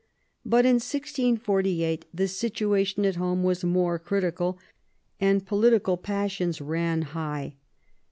But 0.43 0.65
in 0.65 0.77
1648 0.77 2.05
the 2.11 2.27
situation 2.27 3.05
at 3.05 3.17
home 3.17 3.43
was 3.43 3.63
more 3.63 3.99
critical, 3.99 4.57
and 5.19 5.45
political 5.45 5.95
passions 5.95 6.59
ran 6.59 7.03
high. 7.03 7.53